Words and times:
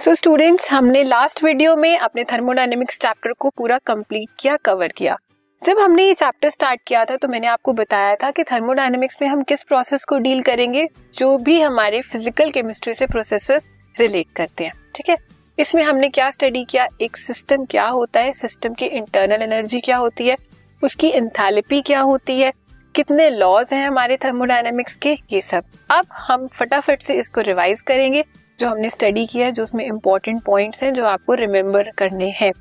सो 0.00 0.14
students 0.14 0.70
हमने 0.72 1.02
last 1.04 1.42
video 1.44 1.74
में 1.76 1.98
अपने 1.98 2.22
थर्मोडायनेमिक्स 2.24 2.98
चैप्टर 2.98 3.32
को 3.32 3.48
पूरा 3.50 3.76
कंप्लीट 3.78 4.28
किया 4.40 4.56
कवर 4.56 4.92
किया। 4.96 5.16
जब 5.62 5.78
हमने 5.78 6.06
ये 6.06 6.14
चैप्टर 6.14 6.50
स्टार्ट 6.50 6.80
किया 6.86 7.04
था 7.04 7.16
तो 7.16 7.28
मैंने 7.28 7.46
आपको 7.46 7.72
बताया 7.72 8.14
था 8.14 8.30
कि 8.30 8.44
थर्मोडायनेमिक्स 8.52 9.16
में 9.22 9.28
हम 9.28 9.42
किस 9.42 9.62
प्रोसेस 9.62 10.04
को 10.04 10.18
डील 10.18 10.40
करेंगे, 10.42 10.86
जो 11.14 11.36
भी 11.38 11.60
हमारे 11.60 12.00
फ़िज़िकल 12.02 12.50
केमिस्ट्री 12.50 12.94
से 12.94 13.06
प्रोसेसेस 13.06 13.68
रिलेट 13.96 14.32
करते 14.36 14.64
हैं, 14.64 14.72
ठीक 14.96 15.08
है? 15.08 15.16
इसमें 15.58 15.82
हमने 15.82 16.08
क्या 16.08 16.30
स्टडी 16.30 16.64
किया? 16.64 16.88
एक 17.00 17.16
सिस्टम 17.18 17.64
क्या 17.66 17.86
होता 17.88 18.20
है? 18.20 18.32
सिस्टम 18.32 18.74
की 18.74 18.86
इंटरनल 18.86 19.42
एनर्जी 19.42 19.80
क्या 19.80 19.96
होती 19.96 20.28
है? 20.28 20.36
उसकी 20.82 21.10
इंथैल्पी 21.10 21.82
क्या 21.82 22.00
होती 22.02 22.40
है? 22.40 22.52
कितने 22.94 23.30
लॉज 23.30 23.72
हैं 23.72 23.86
हमारे 23.86 24.16
थर्मोडायनेमिक्स 24.16 24.96
के? 24.96 25.16
ये 25.32 25.40
सब। 25.42 25.64
अब 25.90 26.06
हम 26.18 26.48
फटाफट 26.48 27.02
से 27.02 27.20
इसको 27.20 27.40
रिवाइज 27.42 27.82
करेंगे। 27.82 28.24
जो 28.60 28.68
हमने 28.68 28.88
स्टडी 28.90 29.26
किया 29.26 29.46
है, 29.46 29.52
जो 29.52 29.62
उसमें 29.62 29.84
इम्पोर्टेंट 29.84 30.42
पॉइंट्स 30.42 30.82
हैं, 30.82 30.92
जो 30.94 31.04
आपको 31.04 31.34
रिमेम्बर 31.34 31.90
करने 31.98 32.28
हैं। 32.30 32.52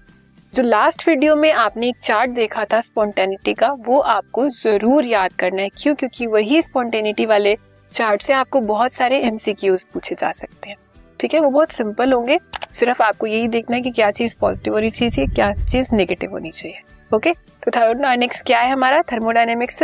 जो 0.54 0.64
लास्ट 0.64 1.08
वीडियो 1.08 1.36
में 1.36 1.52
आपने 1.54 1.88
एक 1.88 1.96
चार्ट 2.02 2.32
देखा 2.32 2.66
था 2.66 2.80
स्पॉन्टेनिटी 2.82 3.54
का, 3.54 3.72
वो 3.80 3.98
आपको 4.00 4.48
ज़रूर 4.50 5.06
याद 5.06 5.34
करना 5.34 5.62
है। 5.62 5.70
क्यों? 5.78 5.96
क्योंकि 5.96 6.28
वही 6.28 6.62
स्पॉन्टेनिटी 6.62 7.26
वाले 7.26 7.56
चार्ट 7.92 8.22
से 8.22 8.34
आपको 8.34 8.62
बहुत 8.62 8.94
सारे 8.94 9.20
एमसीक्यूज 9.20 9.84
पूछे 9.94 10.16
जा 10.16 10.32
सकते 10.32 10.70
हैं। 10.70 10.76
ठीक 11.20 11.34
है? 11.34 11.40
वो 11.40 11.50
बहुत 11.50 11.72
सिंपल 11.72 12.14
होंगे। 12.14 12.38
सिर्फ़ 12.76 13.02
आपको 13.04 13.28
यही 13.28 13.48
देखना 13.48 13.76
है 13.76 13.82
कि 13.82 13.92
क्या 13.92 14.10
चीज़ 14.12 14.36
पॉजिटिव 14.42 14.74
होनी 14.74 14.90
चाहिए 14.90 15.26
क्या 15.26 15.52
चीज़ 15.54 15.94
नेगेटिव 15.96 16.32
होनी 16.32 16.52
चाहिए। 16.52 16.80
ओके 17.12 17.32
तो 17.32 17.72
थर्मोडायनेमिक्स 17.72 18.42
क्या 18.42 18.60
है 18.60 18.72
हमारा? 18.72 19.02
Thermodynamics 19.12 19.84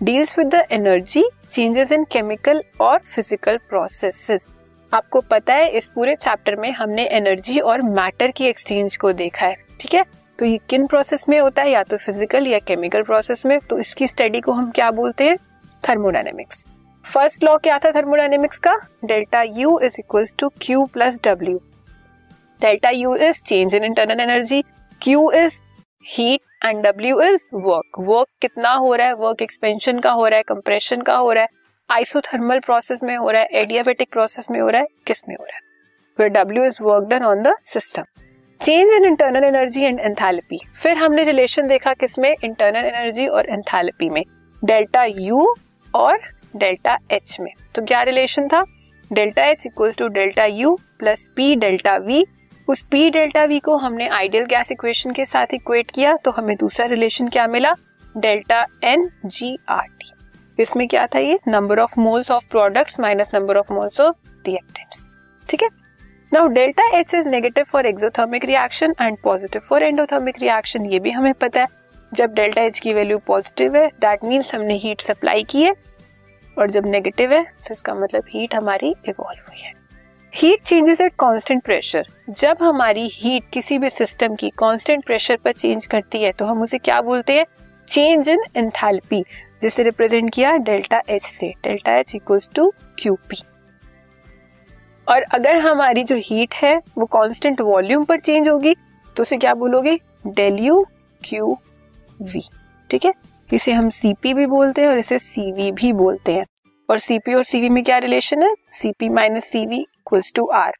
deals 0.00 0.38
with 0.38 0.46
the 0.46 0.62
energy 0.72 1.24
changes 1.50 1.92
in 1.92 2.04
chemical 2.04 2.62
और 2.80 2.98
फ़िज़िकल 2.98 3.56
प्रोसेसेस 3.68 4.46
आपको 4.92 5.20
पता 5.20 5.54
है, 5.54 5.68
इस 5.68 5.86
पूरे 5.86 6.14
चैप्टर 6.16 6.56
में 6.56 6.70
हमने 6.72 7.04
एनर्जी 7.08 7.58
और 7.60 7.82
मैटर 7.82 8.30
की 8.30 8.46
एक्सचेंज 8.46 8.96
को 8.96 9.12
देखा 9.12 9.46
है, 9.46 9.54
ठीक 9.80 9.94
है? 9.94 10.04
तो 10.38 10.46
ये 10.46 10.58
किन 10.70 10.86
प्रोसेस 10.86 11.24
में 11.28 11.38
होता 11.40 11.62
है? 11.62 11.70
या 11.70 11.82
तो 11.82 11.96
फ़िज़िकल 11.96 12.46
या 12.46 12.58
केमिकल 12.58 13.02
प्रोसेस 13.02 13.44
में? 13.46 13.58
तो 13.60 13.78
इसकी 13.78 14.06
स्टडी 14.08 14.40
को 14.40 14.52
हम 14.52 14.70
क्या 14.70 14.90
बोलते 14.90 15.28
हैं? 15.28 15.36
थर्मोडायनेमिक्स 15.84 16.64
फ़र्स्ट 17.04 17.44
लॉ 17.44 17.56
क्या 17.58 17.78
था 17.78 17.90
थर्मोडायनेमिक्स 17.92 18.58
का? 18.58 18.74
Delta 19.04 19.42
U 19.42 19.78
is 19.82 19.96
equal 19.98 20.26
to 20.38 20.48
Q 20.62 20.84
plus 20.84 21.20
W 21.24 21.60
delta 22.60 22.90
U 22.90 23.14
is 23.16 23.42
change 23.44 23.74
in 23.74 23.84
internal 23.84 24.20
energy 24.20 24.62
Q 25.00 25.30
is 25.32 25.60
heat 26.04 26.64
and 26.64 26.82
W 26.86 27.20
is 27.22 27.48
work 27.54 28.00
work 28.00 28.28
कितना 28.42 28.72
हो 28.72 28.94
रहा 28.94 29.06
है? 29.06 29.14
वर्क 29.14 29.42
एक्सपेंशन 29.42 29.98
का 29.98 30.10
हो 30.10 30.26
रहा 30.26 30.36
है 30.36 30.42
कंप्रेशन 30.42 31.00
का 31.00 31.16
हो 31.16 31.32
रहा 31.32 31.42
है। 31.42 31.48
आइसोथर्मल 31.90 32.58
प्रोसेस 32.58 33.00
में 33.02 33.16
हो 33.16 33.30
रहा 33.30 33.40
है 33.42 33.48
एडियाबेटिक 33.60 34.08
प्रोसेस 34.12 34.46
में 34.50 34.60
हो 34.60 34.68
रहा 34.68 34.80
है, 34.80 34.86
किसमें 35.06 35.34
हो 35.36 35.44
रहा 35.44 35.56
है? 35.56 35.62
फिर 36.18 36.28
W 36.30 36.64
is 36.64 36.82
work 36.82 37.08
done 37.08 37.24
on 37.24 37.42
the 37.42 37.54
system 37.64 38.04
change 38.60 38.92
in 38.92 39.04
internal 39.04 39.44
energy 39.44 39.84
and 39.84 40.00
enthalpy 40.00 40.60
फिर 40.82 40.96
हमने 40.96 41.24
रिलेशन 41.24 41.68
देखा 41.68 41.92
किसमें 41.94 42.34
इंटरनल 42.34 42.84
एनर्जी 42.86 43.26
और 43.26 43.48
एंथैल्पी 43.48 44.08
में. 44.08 44.22
डेल्टा 44.62 45.04
यू 45.04 45.54
और 45.94 46.18
डेल्टा 46.56 46.98
एच 47.12 47.36
में. 47.40 47.52
तो 47.74 47.84
क्या 47.84 48.02
रिलेशन 48.02 48.48
था? 48.48 48.64
Delta 49.10 49.44
H 49.44 49.66
equals 49.66 49.98
to 49.98 50.08
delta 50.08 50.44
U 50.44 50.76
plus 50.98 51.26
P 51.36 51.54
delta 51.56 51.96
V 51.98 52.24
उस 52.68 52.82
पी 52.90 53.08
डेल्टा 53.10 53.44
वी 53.44 53.58
को 53.58 53.76
हमने 53.78 54.08
आइडियल 54.08 54.44
गैस 54.46 54.72
इक्वेशन 54.72 55.12
के 55.12 55.24
साथ 55.24 55.54
इक्वेट 55.54 55.90
किया 55.90 56.16
तो 56.16 56.30
हमें 56.30 56.56
दूसरा 56.56 56.86
रिलेशन 56.86 57.28
क्या 57.28 57.46
मिला? 57.48 57.72
Delta 58.14 58.64
N 58.84 59.10
G 59.26 59.56
R 59.68 59.86
T 59.90 60.12
इसमें 60.60 60.86
क्या 60.88 61.06
था 61.06 61.18
ये? 61.18 61.38
Number 61.48 61.78
of 61.78 61.98
moles 62.00 62.30
of 62.30 62.46
products 62.50 63.00
minus 63.00 63.30
number 63.34 63.56
of 63.56 63.72
moles 63.72 64.00
of 64.00 64.16
reactants 64.46 65.06
ठीक 65.48 65.62
है? 65.62 65.68
Now 66.32 66.48
delta 66.48 66.88
H 66.98 67.14
is 67.14 67.28
negative 67.28 67.64
for 67.64 67.86
exothermic 67.86 68.44
reaction 68.44 68.94
and 69.00 69.18
positive 69.18 69.62
for 69.68 69.82
endothermic 69.82 70.38
reaction 70.40 70.86
ये 70.86 70.98
भी 70.98 71.10
हमें 71.10 71.32
पता 71.34 71.60
है। 71.60 71.66
जब 72.12 72.34
डेल्टा 72.34 72.62
एच 72.62 72.78
की 72.78 72.94
वैल्यू 72.94 73.18
पॉजिटिव 73.18 73.76
है 73.76 73.86
दैट 74.00 74.24
मीन्स 74.24 74.54
हमने 74.54 74.76
हीट 74.76 75.00
सप्लाई 75.00 75.42
की 75.42 75.62
है। 75.62 75.74
और 76.56 76.70
जब 76.70 76.86
नेगेटिव 76.86 77.32
है 77.32 77.42
तो 77.68 77.74
इसका 77.74 77.94
मतलब 77.94 78.24
हीट 78.28 78.54
हमारी 78.54 78.94
इवॉल्व 79.08 79.42
हुई 79.48 79.60
है। 79.60 79.72
Heat 80.32 80.62
changes 80.62 81.00
at 81.00 81.12
constant 81.18 81.62
pressure 81.62 82.06
जब 82.30 82.58
हमारी 82.62 83.08
हीट 83.12 83.44
किसी 83.52 83.78
भी 83.78 83.90
सिस्टम 83.90 84.34
की 84.34 84.50
कांस्टेंट 84.58 85.04
प्रेशर 85.04 85.36
पर 85.36 85.52
चेंज 85.52 85.86
करती 85.86 86.22
है 86.22 86.32
तो 86.32 86.44
हम 86.44 86.62
उसे 86.62 86.78
क्या 86.78 87.00
बोलते 87.00 87.32
हैं? 87.32 87.46
चेंज 87.88 88.28
इन 88.28 88.44
एंथैल्पी 88.56 89.24
जिसे 89.62 89.82
रिप्रेजेंट 89.82 90.32
किया 90.34 90.56
डेल्टा 90.58 91.00
एच 91.08 91.22
से, 91.22 91.52
delta 91.64 91.96
H 91.98 92.14
equals 92.14 92.48
to 92.54 92.72
Q 92.98 93.14
P 93.30 93.42
और 95.06 95.22
अगर 95.34 95.56
हमारी 95.58 96.04
जो 96.04 96.16
हीट 96.16 96.54
है, 96.54 96.76
वो 96.98 97.06
कांस्टेंट 97.06 97.60
वॉल्यूम 97.60 98.04
पर 98.04 98.20
चेंज 98.20 98.48
होगी 98.48 98.74
तो 99.16 99.22
उसे 99.22 99.36
क्या 99.36 99.54
बोलोगे? 99.54 99.98
Del 100.26 100.58
U 100.58 100.84
Q 101.22 101.56
V. 102.22 102.42
ठीक 102.90 103.04
है? 103.04 103.12
इसे 103.50 103.72
हम 103.72 103.88
सीपी 103.90 104.34
भी 104.34 104.46
बोलते 104.46 104.80
हैं 104.80 104.88
और 104.88 104.98
इसे 104.98 105.18
सीवी 105.18 105.70
भी 105.72 105.92
बोलते 105.92 106.32
हैं। 106.32 106.44
और 106.88 106.98
सीपी 106.98 107.34
और 107.34 107.42
सीवी 107.44 107.68
में 107.68 107.82
क्या 107.84 107.98
रिलेशन 107.98 108.42
है? 108.42 108.54
CP 108.72 109.08
minus 109.08 109.44
CV 109.44 109.80
equals 109.80 110.32
to 110.36 110.46
R 110.46 110.72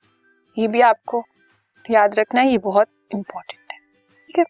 ये 0.56 0.68
भी 0.68 0.80
आपको 0.80 1.24
याद 1.84 2.18
रखना 2.18 2.40
है 2.40 2.50
ये 2.50 2.58
बहुत 2.58 2.88
इंपॉर्टेंट 3.14 3.72
है। 3.72 3.78
ठीक 3.78 4.38
है? 4.38 4.44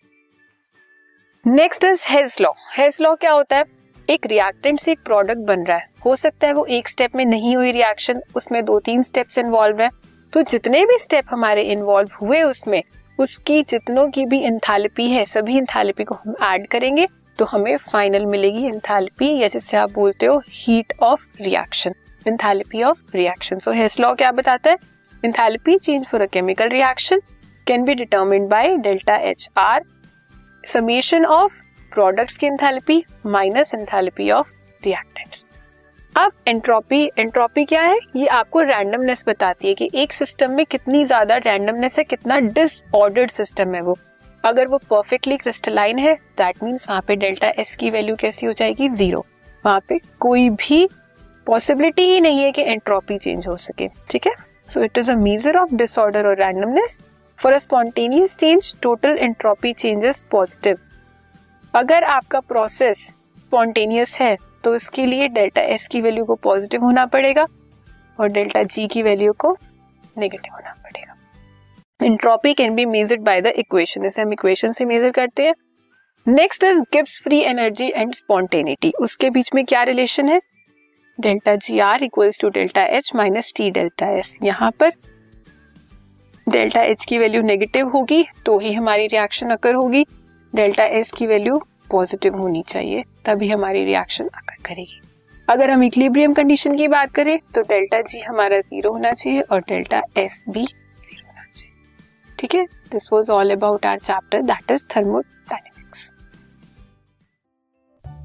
Next 1.44 1.84
is 1.84 2.04
Hess 2.08 2.36
law 2.40 2.52
Hess 2.76 2.96
law 3.00 3.14
क्या 3.14 3.32
होता 3.32 3.56
है? 3.56 3.64
एक 4.10 4.26
रिएक्टेंट 4.26 4.80
से 4.80 4.92
एक 4.92 4.98
प्रोडक्ट 5.04 5.38
बन 5.38 5.60
रहा 5.60 5.76
है। 5.76 5.88
हो 6.06 6.14
सकता 6.16 6.46
है 6.46 6.52
वो 6.52 6.64
एक 6.66 6.88
स्टेप 6.88 7.16
में 7.16 7.24
नहीं 7.24 7.56
हुई 7.56 7.72
रिएक्शन 7.72 8.22
उसमें 8.36 8.64
दो 8.64 8.78
तीन 8.80 9.02
स्टेप्स 9.02 9.38
इन्वॉल्व 9.38 9.80
है। 9.82 9.88
तो 10.32 10.42
जितने 10.42 10.84
भी 10.86 10.98
स्टेप 10.98 11.24
हमारे 11.30 11.62
इन्वॉल्व 11.62 12.16
हुए 12.22 12.42
उसमें, 12.42 12.82
उसकी 13.18 13.62
जितनों 13.62 14.08
की 14.08 14.24
भी 14.26 14.40
इंथैल्पी 14.40 15.08
है, 15.10 15.24
सभी 15.24 15.56
इंथैल्पी 15.58 16.04
को 16.04 16.14
हम 16.14 16.34
ऐड 16.42 16.66
करेंगे 16.68 17.06
तो 17.38 17.44
हमें 17.44 17.76
फाइनल 17.76 18.26
मिलेगी 18.26 18.66
इंथैल्पी 18.66 19.28
या 19.38 19.48
जिससे 19.48 19.76
आप 19.76 19.92
बोलते 19.92 20.26
हो 20.26 20.40
heat 20.48 20.92
of 21.02 21.26
reaction 21.40 21.94
enthalpy 22.26 22.82
of 22.82 23.02
reaction 23.14 23.58
so 23.58 23.72
Hess 23.72 23.98
law 24.00 24.14
क्या 24.14 24.32
बताता 24.32 24.70
है? 24.70 24.76
Enthalpy 25.22 25.76
change 25.78 26.04
for 26.06 26.22
a 26.22 26.26
chemical 26.26 26.68
reaction 26.68 27.20
can 27.66 27.84
be 27.84 27.94
determined 27.94 28.48
by 28.48 28.76
delta 28.78 29.16
H 29.16 29.48
R 29.56 29.84
summation 30.64 31.24
of 31.26 31.62
products 31.92 32.36
की 32.36 32.46
enthalpy 32.46 33.04
minus 33.26 33.74
enthalpy 33.74 34.30
of 34.30 34.50
reactants 34.82 35.44
अब 36.14 36.32
एंट्रोपी 36.48 37.04
एंट्रोपी 37.18 37.64
क्या 37.64 37.82
है? 37.82 37.98
ये 38.16 38.26
आपको 38.28 38.60
randomness 38.60 39.22
बताती 39.26 39.68
है 39.68 39.74
कि 39.74 39.88
एक 39.94 40.12
सिस्टम 40.12 40.52
में 40.52 40.64
कितनी 40.66 41.04
ज़्यादा 41.04 41.36
रैंडमनेस 41.36 41.98
है, 41.98 42.04
कितना 42.04 42.38
डिसऑर्डर्ड 42.38 43.30
सिस्टम 43.30 43.74
है 43.74 43.80
वो। 43.80 43.96
अगर 44.44 44.66
वो 44.66 44.78
परफेक्टली 44.90 45.36
क्रिस्टलाइन 45.36 45.98
है 45.98 46.14
दैट 46.38 46.62
मीन्स 46.62 46.88
वहाँ 46.88 47.02
पे 47.08 47.16
डेल्टा 47.16 47.48
एस 47.58 47.76
की 47.76 47.90
वैल्यू 47.90 48.16
कैसी 48.16 48.46
हो 48.46 48.52
जाएगी? 48.52 48.88
ज़ीरो 48.88 49.24
वहाँ 49.64 49.80
पे 49.88 50.00
कोई 50.20 50.48
भी 50.50 50.88
पॉसिबिलिटी 51.46 52.02
ही 52.04 52.20
नहीं 52.20 52.42
है 52.42 52.52
कि 52.52 52.62
एंट्रोपी 52.62 53.18
चेंज 53.18 53.46
हो 53.46 53.56
सके, 53.58 53.88
ठीक 54.10 54.26
है? 54.26 54.34
So 54.68 54.82
it 54.84 54.98
is 54.98 55.10
a 55.10 55.14
measure 55.16 55.56
of 55.56 55.74
disorder 55.74 56.26
और 56.26 56.38
randomness 56.38 56.98
for 57.38 57.52
a 57.52 57.58
spontaneous 57.58 58.36
change 58.38 58.74
total 58.82 59.18
entropy 59.18 59.72
changes 59.74 60.24
positive 60.30 60.78
अगर 61.74 62.04
आपका 62.04 62.38
प्रोसेस 62.40 62.98
स्पॉन्टेनियस 62.98 64.16
है 64.20 64.36
तो 64.64 64.74
इसके 64.76 65.04
लिए 65.06 65.28
डेल्टा 65.28 65.62
एस 65.64 65.86
की 65.88 66.00
वैल्यू 66.00 66.24
को 66.24 66.34
पॉजिटिव 66.36 66.84
होना 66.84 67.04
पड़ेगा 67.06 67.46
और 68.18 68.28
डेल्टा 68.28 68.62
जी 68.64 68.86
की 68.86 69.02
वैल्यू 69.02 69.32
को 69.32 69.56
नेगेटिव 70.18 70.54
होना 70.54 70.72
पड़ेगा। 70.74 71.14
Entropy 72.00 72.54
can 72.54 72.74
be 72.74 72.84
measured 72.86 73.20
by 73.20 73.40
the 73.40 73.52
equation 73.58 74.04
इसे 74.06 74.22
हम 74.22 74.32
इक्वेशन 74.32 74.72
से 74.72 74.84
मेजर 74.84 75.10
करते 75.10 75.42
हैं। 75.42 75.54
Next 76.26 76.64
is 76.64 76.80
Gibbs 76.92 77.20
free 77.24 77.40
energy 77.44 77.90
and 77.90 78.14
spontaneity 78.14 78.92
उसके 79.00 79.30
बीच 79.30 79.50
में 79.54 79.64
क्या 79.64 79.82
रिलेशन 79.84 80.28
है? 80.28 80.40
Delta 81.18 81.54
G 81.56 81.78
R 81.80 82.02
equals 82.02 82.40
to 82.40 82.48
delta 82.50 82.84
H 82.88 83.10
minus 83.16 83.52
T 83.56 83.70
delta 83.70 84.10
S 84.10 84.38
यहाँ 84.42 84.70
पर 84.80 84.92
डेल्टा 86.46 86.82
एच 86.82 87.04
की 87.04 87.18
वैल्यू 87.18 87.42
नेगेटिव 87.42 87.88
होगी 87.88 88.24
तो 88.46 88.58
ही 88.58 88.72
हमारी 88.74 89.06
रिएक्शन 89.06 89.50
अकर 89.50 89.74
होगी। 89.74 90.04
डेल्टा 90.52 90.84
एस 90.84 91.10
की 91.12 91.26
वैल्यू 91.26 91.56
पॉजिटिव 91.90 92.36
होनी 92.36 92.62
चाहिए, 92.68 93.02
तभी 93.26 93.48
हमारी 93.48 93.84
रिएक्शन 93.84 94.24
अकर 94.26 94.56
करेगी। 94.64 95.00
अगर 95.48 95.70
हम 95.70 95.82
इक्लिब्रियम 95.84 96.32
कंडीशन 96.32 96.76
की 96.76 96.88
बात 96.88 97.12
करें 97.14 97.38
तो 97.54 97.60
डेल्टा 97.62 98.00
जी 98.02 98.20
हमारा 98.20 98.58
ज़ीरो 98.60 98.92
होना 98.92 99.12
चाहिए 99.12 99.40
और 99.42 99.60
डेल्टा 99.60 100.02
एस 100.16 100.42
भी 100.48 100.64
ज़ीरो 100.64 101.26
होना 101.26 101.42
चाहिए। 101.44 102.36
ठीक 102.38 102.54
है? 102.54 102.64
This 102.92 103.08
was 103.12 103.30
all 103.30 103.50
about 103.50 103.86
our 103.86 103.98
chapter 103.98 104.42
that 104.42 104.70
is 104.70 104.86
thermodynamics 104.96 106.10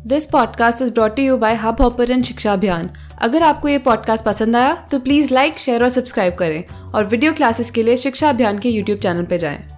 this 0.07 0.25
podcast 0.25 0.81
is 0.81 0.91
brought 0.93 1.19
you 1.19 1.37
by 1.37 1.55
Hubhopper 1.81 2.21
Shiksha 2.23 2.53
Abhiyan 2.53 2.89
अगर 3.21 3.43
आपको 3.43 3.67
ये 3.67 3.77
पॉडकास्ट 3.79 4.25
पसंद 4.25 4.55
आया 4.55 4.73
तो 4.91 4.99
प्लीज़ 4.99 5.33
लाइक 5.33 5.59
शेयर 5.59 5.83
और 5.83 5.89
सब्सक्राइब 5.89 6.35
करें। 6.35 6.91
और 6.91 7.05
वीडियो 7.05 7.33
क्लासेस 7.33 7.71
के 7.71 7.83
लिए 7.83 7.97
शिक्षा 7.97 8.29
अभियान 8.29 8.59
के 8.59 8.69
यूट्यूब 8.69 8.99
चैनल 8.99 9.25
पर 9.25 9.37
जाएँ। 9.37 9.74